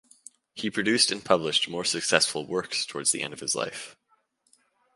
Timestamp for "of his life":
3.33-3.95